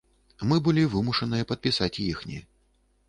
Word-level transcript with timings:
Мы 0.51 0.57
былі 0.67 0.85
вымушаныя 0.93 1.47
падпісаць 1.53 1.93
іхні. 2.09 2.43